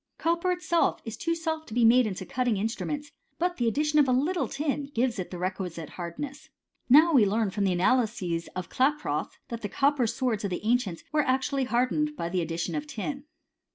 [0.17, 4.07] Copper itself is too soft to be made into cutting instruments; but the addition of
[4.07, 6.49] a little tin gives it the requisite hardness.
[6.89, 11.03] Now we learn from the analyses of Klaproth, that the copper swords of the ancients
[11.11, 13.25] were actually hardened by the addition of tin.